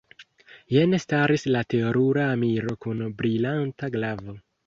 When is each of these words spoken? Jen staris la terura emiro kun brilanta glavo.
Jen 0.75 0.95
staris 1.03 1.43
la 1.55 1.61
terura 1.75 2.25
emiro 2.37 2.75
kun 2.87 3.05
brilanta 3.21 3.93
glavo. 3.97 4.39